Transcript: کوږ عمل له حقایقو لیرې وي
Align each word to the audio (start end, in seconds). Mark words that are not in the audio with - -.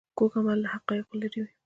کوږ 0.17 0.31
عمل 0.39 0.57
له 0.63 0.69
حقایقو 0.73 1.19
لیرې 1.21 1.41
وي 1.43 1.53